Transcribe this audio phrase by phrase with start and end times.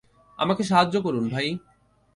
[0.39, 1.47] আমাকে সাহায্য করুন, ভাই।